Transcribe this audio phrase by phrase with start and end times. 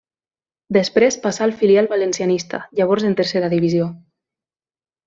[0.77, 3.93] Després passà al filial valencianista, llavors en Tercera divisió.